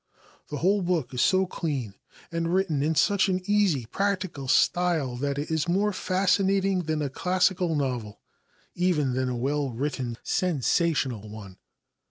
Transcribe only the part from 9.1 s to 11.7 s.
than a well written sensational one.